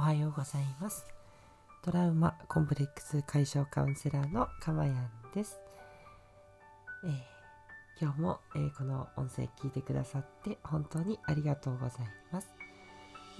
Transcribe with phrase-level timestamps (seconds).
[0.00, 1.04] おはようございます。
[1.82, 5.60] トラウマコンプレックス解消カウンセラーのかまやんです、
[7.04, 7.12] えー、
[8.00, 11.98] 今日も、えー、この音声聞いてくださって本当にありがとうござい
[12.32, 12.48] ます、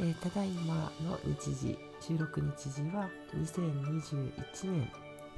[0.01, 4.93] えー、ただいまの日時収録日時は2021年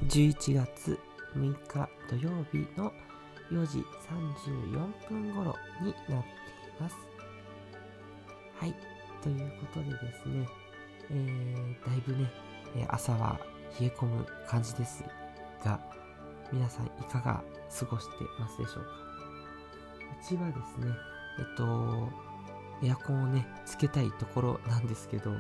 [0.09, 0.99] 11月
[1.37, 2.93] 6日土曜日の
[3.53, 6.97] 4時34分頃になっています。
[8.59, 8.75] はい
[9.23, 10.49] ということでですね、
[11.11, 12.31] えー、だいぶね、
[12.89, 13.39] 朝は
[13.81, 15.05] 冷え込む感じです
[15.65, 15.79] が、
[16.53, 17.43] 皆さんいかが
[17.79, 18.91] 過ごしてますでしょうか？
[20.23, 20.93] うちはですね、
[21.39, 22.09] えっと、
[22.83, 25.35] エアコンをね、つけたいところなんですけど、エ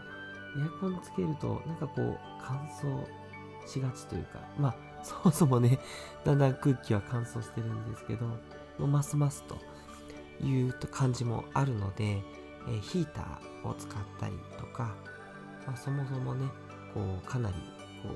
[0.64, 3.06] アコンつけると、なんかこう、乾燥
[3.66, 4.74] しがちというか、まあ、
[5.04, 5.78] そもそもね、
[6.24, 8.26] だんだん空気は乾燥してるんですけど、
[8.86, 9.56] ますますと
[10.44, 12.22] いう感じもあるので、
[12.68, 14.94] えヒーターを使ったりとか、
[15.66, 16.46] まあ、そもそもね
[16.92, 17.55] こうかなり
[18.02, 18.08] こ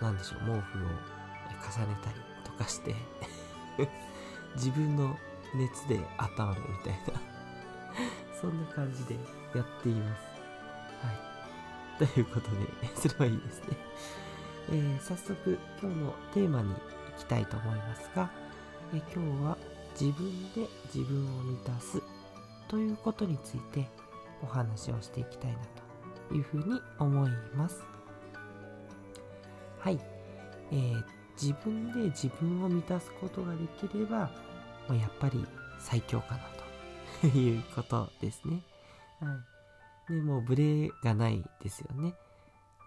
[0.00, 2.94] うなんでしょう毛布を重ねたりとかして
[4.54, 5.16] 自分の
[5.54, 7.20] 熱で温まるみたいな
[8.40, 9.14] そんな感じで
[9.54, 10.22] やっています。
[11.02, 12.06] はい。
[12.06, 12.56] ということで
[12.94, 13.76] それはいいですね、
[14.70, 16.80] えー、早速今日のテーマに行
[17.18, 18.30] きたいと思いますが、
[18.92, 19.58] えー、今日は
[20.00, 22.00] 自分で自分を満たす
[22.68, 23.88] ということについて
[24.42, 25.87] お話をしていきたいなと
[26.34, 27.82] いうふうに思います。
[29.78, 30.00] はい。
[30.70, 31.04] えー、
[31.40, 34.30] 自分で自分を満たすことができれば、
[34.88, 35.44] もうやっぱり
[35.78, 36.40] 最強かな
[37.20, 38.62] ということですね。
[39.20, 39.38] は
[40.08, 40.12] い。
[40.12, 42.14] で、もうブレがないですよね。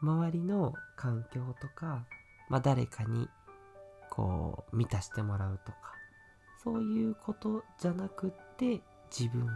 [0.02, 2.06] 周りの環境とか、
[2.50, 3.30] まあ誰かに
[4.10, 5.78] こう満たしてもらうとか、
[6.64, 9.48] そういうことじゃなくって自分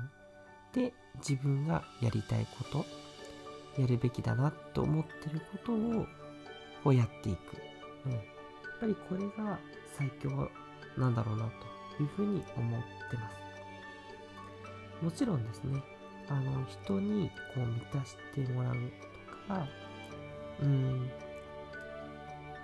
[0.74, 2.86] で自分がやりたいこと
[3.78, 6.06] やるべきだなと思ってることを
[6.84, 7.58] こうやっていく、
[8.06, 8.22] うん、やっ
[8.80, 9.60] ぱりこれが
[9.98, 10.30] 最強
[10.98, 11.50] なんだろうな
[11.98, 15.04] というふうに思ってます。
[15.04, 15.84] もちろんですね
[16.30, 19.68] あの人にこう満たしてもらうとか
[20.62, 21.10] うん。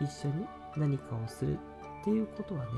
[0.01, 1.57] 一緒に何かをする
[2.01, 2.71] っていうことはね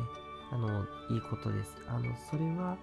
[0.51, 1.71] あのいいことです。
[1.87, 2.77] あのそれは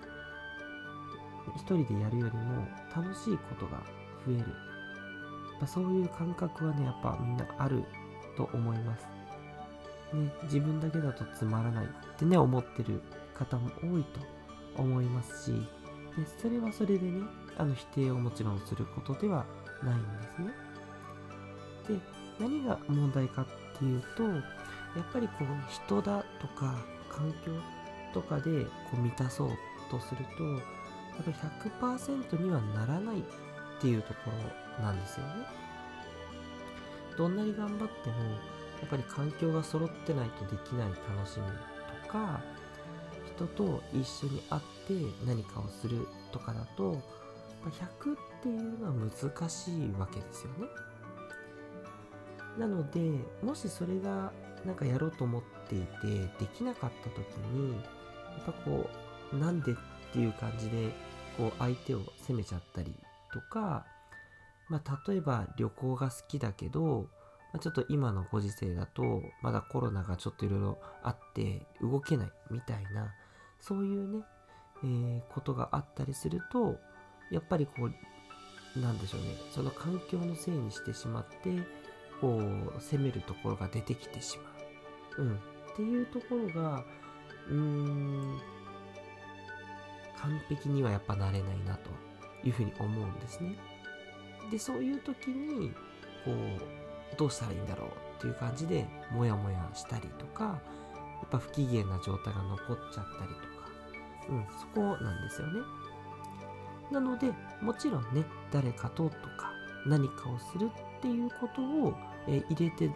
[1.57, 3.83] 一人でやるよりも楽しいことが
[4.27, 4.70] 増える。
[5.61, 7.85] やそういう感覚はね、やっぱみんなある
[8.37, 9.07] と思います。
[10.15, 13.01] ね、自分だけだとつまらないってね、思ってる
[13.35, 14.21] 方も多いと
[14.77, 15.53] 思いますし、
[16.17, 17.23] でそれはそれでね、
[17.57, 19.45] あの否定をもちろんすることでは
[19.83, 20.07] ないんで
[20.37, 20.53] すね。
[21.89, 22.01] で、
[22.41, 23.47] 何が問題かっ
[23.79, 24.43] ていうと、やっ
[25.13, 26.75] ぱりこう人だとか
[27.09, 27.53] 環境
[28.13, 29.51] とかでこう満たそう
[29.91, 30.81] とすると、
[31.23, 31.35] ぱり
[31.81, 33.23] 100%にはならないっ
[33.81, 35.33] ていうところなんですよね。
[37.17, 38.17] どんなに頑張っても
[38.81, 41.47] やっぱり環境が揃ってないとできない楽しみ
[42.07, 42.41] とか
[43.37, 44.95] 人と一緒に会って
[45.27, 46.97] 何かをするとかだと
[47.65, 50.67] 100っていうのは難しいわけですよね。
[52.59, 53.01] なので
[53.43, 54.33] もしそれが
[54.65, 55.87] なんかやろうと思っていて
[56.39, 57.19] できなかった時
[57.53, 57.79] にや
[58.43, 58.89] っぱこ
[59.33, 59.75] うなんでっ
[60.13, 60.91] ていう感じで
[61.37, 62.95] こう相手を責めちゃったり
[63.33, 63.87] とか、
[64.71, 67.09] まあ、例えば旅行が好きだけど、
[67.53, 73.13] まあ、ちょっと今のご時世だとまだコロナがちょっといろいろあって動けないみたいな
[73.61, 74.25] そういうね、
[74.85, 76.79] えー、ことがあったりすると
[77.31, 77.91] やっぱりこ
[78.77, 81.51] うなんでしょうねその環境のせいにしてしまって
[82.21, 85.39] こう責めるところが出てきてしまう、うん、っ
[85.75, 86.85] ていうところが
[87.49, 88.41] うーん
[90.19, 91.91] 完璧にはやっぱなれないなと
[92.45, 93.57] いうふうに思うんですね。
[94.51, 95.71] で、そういう時に、
[96.25, 97.89] こう、どうしたらいいんだろう
[98.19, 103.69] っていう感じで、モヤモヤしたりとか、やっぱ不機嫌な状態が残っちゃったりとか、
[104.31, 105.61] うん、そこなんですよね。
[106.91, 109.53] なので、もちろんね、誰かととか、
[109.87, 111.95] 何かをするっていうことを、
[112.29, 112.91] え入れて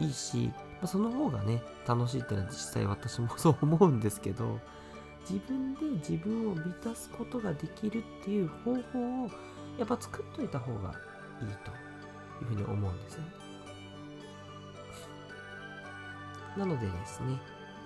[0.00, 4.58] いいし、ま、その方がね、楽しいっていうのは実際私も そう思うんですけど、
[5.28, 9.30] 自分で自分を満たすことができるっていう方法を
[9.78, 10.90] やっぱ作っといた方が
[11.40, 11.70] いいと
[12.44, 13.24] いうふうに思うんですね。
[16.56, 17.38] なのでですね、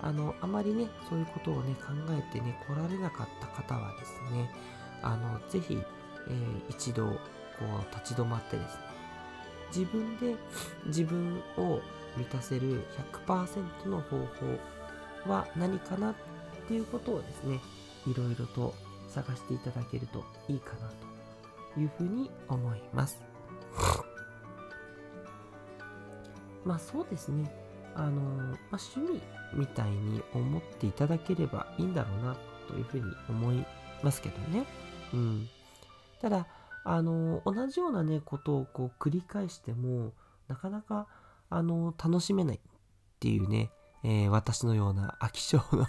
[0.03, 4.51] あの、あまりね、そういうことをね、考えてね、来られなかった方はですね、
[5.03, 5.79] あの、ぜひ、
[6.29, 7.15] えー、一度、こ
[7.61, 8.83] う、立ち止まってですね、
[9.75, 10.35] 自分で
[10.87, 11.81] 自分を
[12.17, 12.85] 満たせる
[13.27, 14.19] 100%の方
[15.27, 16.15] 法は何かなっ
[16.67, 17.61] ていうことをですね、
[18.07, 18.75] いろいろと
[19.09, 21.18] 探していただけるといいかなと
[21.79, 23.23] いうふうに思います。
[26.65, 27.51] まあそうですね
[27.95, 29.23] あの、まあ、趣味
[29.55, 32.37] みたいに思っていただければいいんだろうな
[32.67, 33.65] というふうに思い
[34.03, 34.67] ますけどね。
[35.13, 35.49] うん、
[36.21, 36.47] ただ
[36.85, 40.13] あの同じようなねことをこう繰り返しても
[40.49, 41.07] なかなか
[41.51, 42.61] あの楽しめないっ
[43.21, 43.71] ていうね、
[44.05, 45.87] えー、私のような飽き性の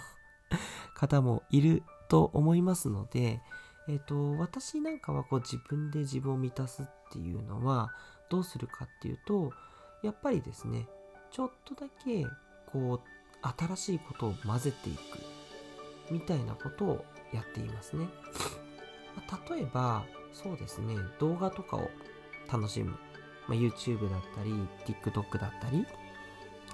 [0.94, 3.40] 方もいると思いますので、
[3.90, 7.92] えーと、私なんかはこう自分で自分を満たすっていうのは
[8.28, 9.52] どうするかっていうと
[10.04, 10.86] やっぱりですね
[11.32, 12.24] ちょっとだけ
[12.66, 14.98] こう新しいことを混ぜていく
[16.08, 18.06] みたいなことをやっていますね。
[19.50, 21.90] 例えばそうですね動画とかを
[22.50, 22.96] 楽しむ、ま
[23.48, 24.52] あ、YouTube だったり
[24.86, 25.84] TikTok だったり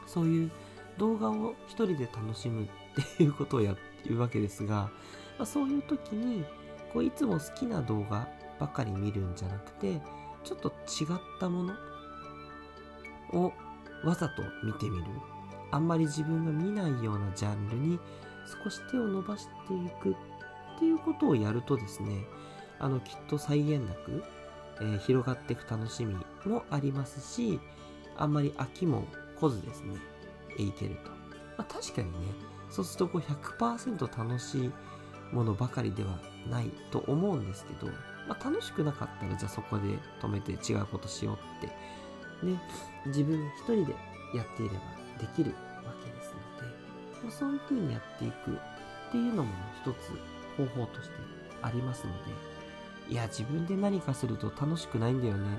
[0.07, 0.51] そういう
[0.99, 2.69] 動画を一人で楽しむっ
[3.17, 4.91] ていうことをやってるわけですが、
[5.39, 6.45] まあ、そういう時に
[6.97, 8.27] こういつも好きな動画
[8.59, 10.01] ばかり見るんじゃなくて
[10.45, 11.75] ちょっと違ったもの
[13.35, 13.53] を
[14.03, 15.05] わざと見てみる。
[15.73, 18.01] あんまり自分が見ないようなジャンルに
[18.65, 22.25] 少し手を伸ばしていくっていうことをやるとですね
[22.79, 24.25] あのきっと際限なく、
[24.81, 26.15] えー、広がっていく楽しみ
[26.47, 27.61] もありますし
[28.17, 29.05] あんまり飽きも
[29.39, 29.97] 来ずですね
[30.57, 31.17] いけると、ま
[31.59, 32.33] あ、確かにね
[32.71, 34.73] そうするとこう100%楽しい
[35.33, 36.19] ものばかりでは
[36.51, 37.93] ないと思うんですけど、
[38.29, 39.83] まあ、楽しくなかったらじゃあそこで
[40.21, 42.61] 止めて違うことしようってね
[43.07, 43.95] 自分一人で
[44.35, 44.81] やっていれば
[45.19, 45.53] できる
[45.85, 49.53] わけですので、ま、そういうふうにやっていくっていうのも
[49.83, 50.11] 一つ
[50.57, 51.15] 方法として
[51.63, 55.59] ありますのでいや自分で何かすると楽しくないんだよね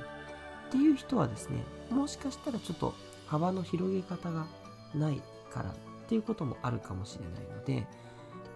[0.68, 2.94] っていう人はですねもしかしたらちょっと
[3.26, 4.46] 幅の広げ方が
[4.94, 5.22] ない
[5.52, 5.74] からっ
[6.08, 7.88] ていうこともあるかもしれないので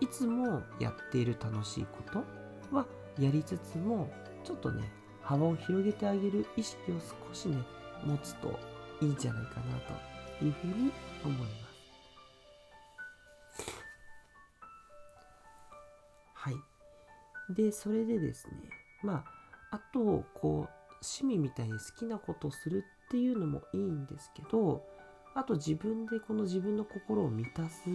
[0.01, 2.85] いつもやっている楽しいことは
[3.17, 4.11] やりつつも
[4.43, 6.95] ちょっとね幅を広げてあげる意識を
[7.29, 7.57] 少しね
[8.03, 8.59] 持つと
[9.01, 9.77] いいんじゃないかな
[10.39, 10.91] というふうに
[11.23, 11.61] 思います。
[16.33, 16.55] はい。
[17.53, 18.53] で、それでですね、
[19.03, 19.23] ま
[19.71, 24.83] あ、あと、こう、趣味みたいに好きなことをするっていうのもいいんですけど、
[25.35, 27.89] あと自分でこの自分の心を満たす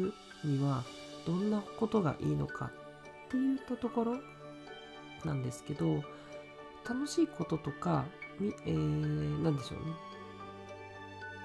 [0.45, 0.85] には
[1.27, 2.71] どんなことがいいのか
[3.27, 4.17] っていったところ
[5.25, 6.03] なんですけど
[6.89, 8.05] 楽しいこととか、
[8.67, 10.07] えー、何でしょうね。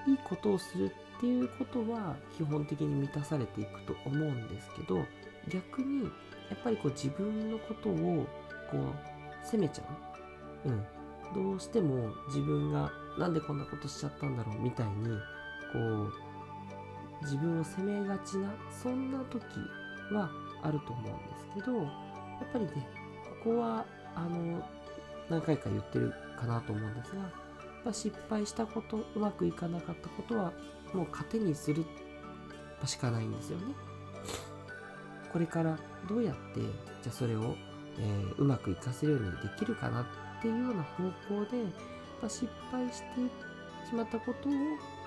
[0.06, 5.04] いいことをするっていうことは基本的に満たされていくと思うんですけど
[5.48, 6.08] 逆にや
[6.54, 8.26] っぱりこう自分のことを
[8.70, 9.84] こう責めちゃ
[10.64, 10.84] う、うん、
[11.34, 14.92] どうしても自分がなんでこんなことしちゃったんだろうみたいに
[17.22, 19.42] 自分を責めがちなそんな時
[20.12, 20.30] は
[20.62, 21.86] あると思うんですけどやっ
[22.52, 22.88] ぱりね
[23.42, 23.84] ここは
[24.14, 24.62] あの
[25.28, 27.22] 何回か言ってるかなと思うんですが
[27.84, 30.52] や失敗したことうまくいかなかったことは
[30.92, 31.84] もう糧にする
[32.84, 33.74] しかないんですよね。
[35.32, 35.78] これから
[36.08, 37.54] どうやってじゃあそれを、
[37.98, 44.52] えー、うまくいかせるようにできるかなっていうような方向で失敗してしまったことを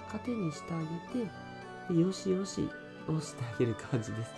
[0.08, 0.80] 糧にしてあ
[1.14, 1.32] げて
[1.90, 2.70] でよしよし
[3.08, 4.32] をしてあげる感じです。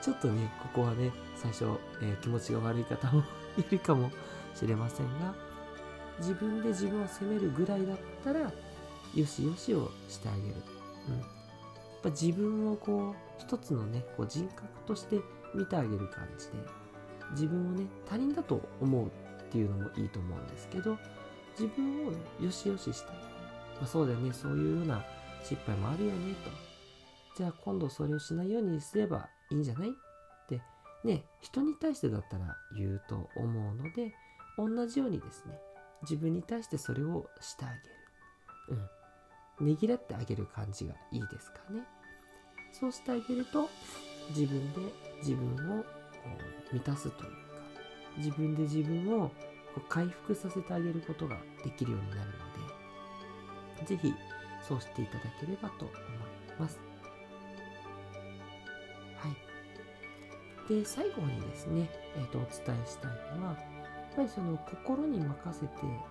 [0.00, 1.64] ちょっとね、ここはね、最初、
[2.00, 3.22] えー、気持ちが悪い方も
[3.56, 4.10] いるかも
[4.54, 5.34] しれませんが、
[6.18, 8.40] 自分で自分を責めるぐらいだったら、
[9.14, 10.54] よしよしをしてあげる。
[11.08, 11.18] うん。
[11.18, 11.28] やっ
[12.02, 15.20] ぱ自分をこう、一つのね、こう人格として
[15.54, 16.52] 見てあげる感じで、
[17.32, 19.10] 自分をね、他人だと思うっ
[19.50, 20.98] ていうのもいいと思うんですけど、
[21.58, 25.04] 自分をよしよしして、まあ、そうだよね、そういうような
[25.42, 26.50] 失敗もあるよねと。
[27.36, 29.90] じゃあ今度それをしないようにすればいいんじゃない？
[29.90, 29.92] っ
[30.48, 30.60] て
[31.04, 34.12] ね、人に対してだったら言うと思うので、
[34.56, 35.58] 同じようにですね、
[36.02, 37.80] 自分に対してそれをしてあげる。
[39.60, 39.66] うん。
[39.66, 41.82] ねぎらってあげる感じがいいですかね。
[42.72, 43.68] そうしてあげると、
[44.30, 44.80] 自分で
[45.18, 45.84] 自分を
[46.72, 47.36] 満たすというか、
[48.18, 49.30] 自分で自分を
[49.88, 52.30] 回復させてあげることができるようになる
[53.80, 54.12] ので、ぜひ
[54.66, 55.98] そうしていただければと思い
[56.58, 56.78] ます。
[59.16, 60.72] はい。
[60.72, 63.58] で、最後にですね、えーと、お伝えしたいのは、や
[64.12, 65.68] っぱりその心に任せて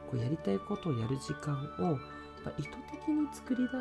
[0.10, 1.98] こうやりたいことをやる時間を
[2.58, 3.76] 意図的に作り出す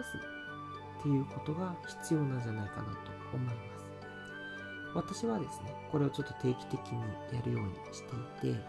[1.00, 2.98] っていうことが必要なんじゃないかなと
[3.32, 3.56] 思います。
[4.94, 7.00] 私はですね、これをちょっと定期的に
[7.32, 8.02] やるようにし
[8.40, 8.60] ていて、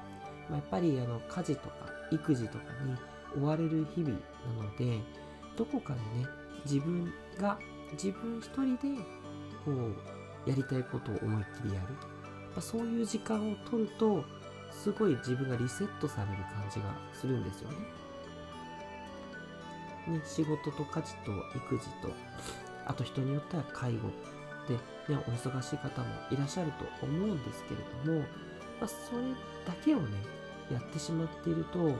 [0.50, 1.76] まあ、やっぱりあの家事とか
[2.12, 4.14] 育児とかに追われる日々
[4.58, 5.00] なので、
[5.58, 6.28] どこかでね
[6.66, 7.58] 自分が
[7.94, 9.02] 自分一人で
[9.66, 11.88] こうやりたいことを思いっきりやる、
[12.56, 14.24] ま、そういう時間を取ると
[14.72, 17.78] すごい自分がリセットされる感じがするんですよね。
[20.08, 22.12] ね、仕事と家事と育児と
[22.88, 24.10] あと人によっては介護
[24.68, 24.74] で、
[25.14, 28.20] ね、お忙しい方もいらっしゃると思うんですけれども、
[28.80, 29.22] まあ、それ
[29.66, 30.18] だけをね
[30.72, 31.94] やってしまっているとも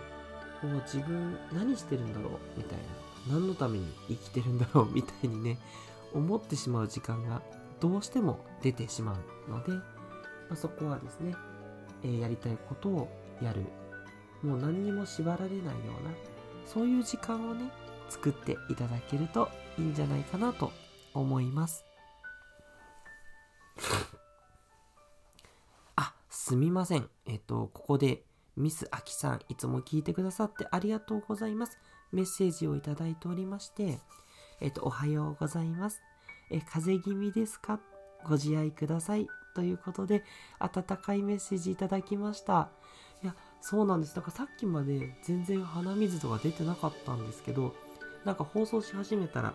[0.64, 3.11] う自分何してるんだろうみたいな。
[3.30, 5.58] 何のために生きてるんだろうみたいにね
[6.14, 7.42] 思ってしまう時間が
[7.80, 9.84] どうしても出てしまうので、ま
[10.52, 11.36] あ、そこはですね、
[12.04, 13.08] えー、やりたいことを
[13.42, 13.64] やる。
[14.44, 16.12] もう何にも縛られないような
[16.66, 17.70] そういう時間をね
[18.10, 20.72] 作っていただけるといいんじゃないかなと
[21.14, 21.86] 思います。
[25.96, 27.08] あすみません。
[27.26, 28.24] えっとここで
[28.58, 31.78] ミスアキさんいつも聞いてくださってありがとうございます。
[32.12, 34.00] メッセージをいただいておりまして
[34.60, 36.02] えっとおはようございます。
[36.52, 37.80] え風邪気味ですか？
[38.26, 39.28] ご自愛ください。
[39.56, 40.24] ということで
[40.60, 42.70] 温かいメッセージいただきました。
[43.24, 44.16] いやそうなんです。
[44.16, 47.74] だからさっきまで全然鼻水とか出てなかったんですけど
[48.26, 49.54] なんか放送し始めたら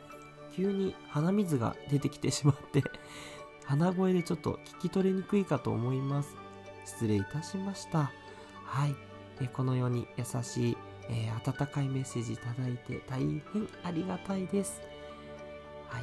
[0.54, 2.82] 急に鼻水が出てきてしまって
[3.64, 6.34] 鼻声でちょっと聞き取りにくいかと思います。
[6.84, 8.10] 失礼いたしました。
[8.64, 8.94] はい。
[9.40, 10.75] えこのように優しい、
[11.08, 13.42] えー、温かいメッセージいただいて大変
[13.84, 14.80] ありがたいです
[15.88, 16.02] はい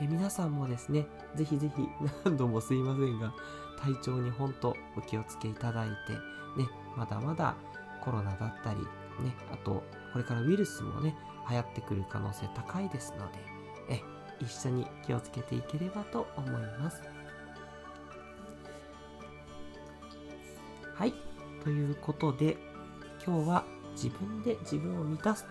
[0.00, 1.82] え皆さんもですねぜひぜひ
[2.24, 3.32] 何度もすいませんが
[3.80, 6.12] 体調に本当お気をつけいただいて
[6.60, 7.54] ねまだまだ
[8.02, 8.80] コロナだったり
[9.24, 9.82] ねあと
[10.12, 11.14] これからウイルスもね
[11.48, 13.38] 流行ってくる可能性高いですので、
[13.90, 14.02] え、
[14.40, 17.02] 一緒に気をつけていければと思います。
[20.94, 21.14] はい。
[21.62, 22.56] ということで、
[23.24, 23.64] 今日は
[23.96, 25.44] 自分で自分を満たす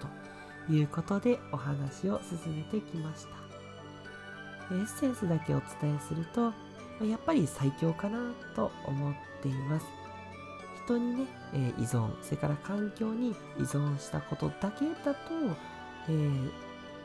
[0.67, 4.75] ということでお話を進めてきました。
[4.75, 6.53] エッセンスだけお伝えすると、
[7.03, 9.85] やっぱり最強かなと思っています。
[10.85, 15.19] 人にね、え、依存、それから環境に依存したことだけだと、
[16.07, 16.51] えー、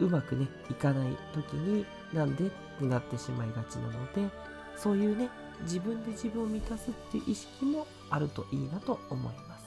[0.01, 4.29] うまくねいかない時になんでってなってしまいがちなので
[4.77, 5.29] そういうね
[5.63, 9.60] 自分で自分を満たすっていう意識もあるといいなと思います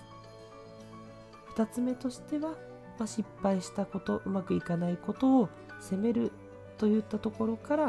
[1.56, 2.52] 2つ目としては、
[2.98, 6.32] まあ、失敗したことうまくいかないことを責める
[6.78, 7.86] といったところから、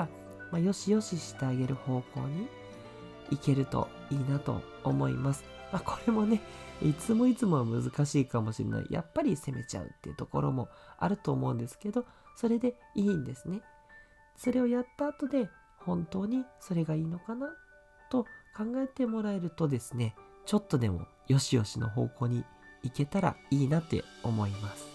[0.50, 2.49] まあ、よしよししてあげる方向に
[3.30, 5.44] いけるといいなと思います
[5.75, 6.40] まあ、これもね、
[6.80, 8.87] いつもいつもは難しいかもしれない。
[8.90, 10.68] やっぱり攻めちゃうっていうところも
[10.99, 12.06] あると思うんですけど、
[12.37, 13.61] それでいいんですね。
[14.37, 17.49] それをやった後で、本当にそれがいいのかな
[18.09, 18.23] と
[18.56, 20.14] 考えてもらえるとですね、
[20.47, 22.44] ちょっとでもよしよしの方向に
[22.85, 24.87] 行けたらいいなって思います。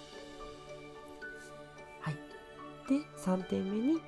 [2.00, 2.14] はい。
[2.88, 4.00] で、3点目に、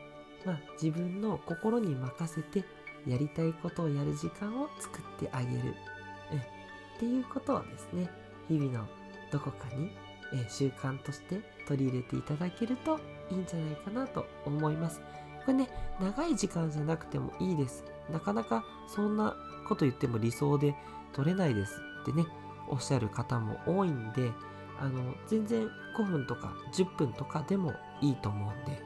[0.46, 2.64] まあ、自分の心に任せて
[3.06, 5.76] やりたいことをやる時間を作ってあげる。
[7.02, 8.08] っていうことをですね
[8.48, 8.86] 日々の
[9.32, 9.90] どこかに、
[10.34, 13.00] え習慣として取り入れていただけると
[13.32, 15.00] いいんじゃないかなと思います
[15.46, 15.68] これね
[16.00, 19.36] 長い時間じゃなくてもいいですなかなかそんな
[19.68, 20.76] こと言っても理想で
[21.14, 22.26] 取れないですってね
[22.72, 24.32] おっしゃる方も多いんで
[24.80, 28.80] あの全然5分とか10分とかでもいいと思うんで、ね、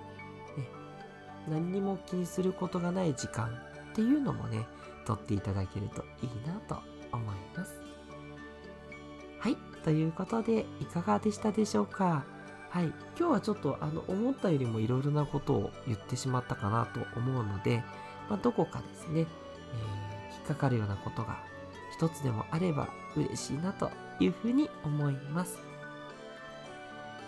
[1.48, 3.48] 何にも気にすることがない時間
[3.92, 4.68] っていうのもね
[5.06, 6.78] 取っていただけるといいなと
[7.14, 7.80] 思います。
[9.40, 12.26] はい、ということでいかがでしたでしょうか？
[12.72, 12.88] はい、
[13.18, 17.84] 今日はちょっとあの思ったよりもいろいろなことを言ってしまったかなと思うので、
[18.30, 21.38] まあ、どこかですね、えー、引っかかるようなことが
[21.96, 25.58] 一つでもあれば嬉しいなというふうに思います。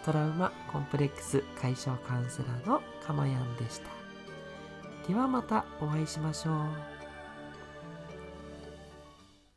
[0.03, 3.87] トラウマコンプレックス解消カウンセラーのかまやんでした。
[5.07, 6.96] ではまたお会いしましょう。